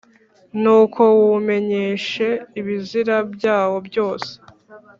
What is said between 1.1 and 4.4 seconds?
wumenyeshe ibizira byawo byose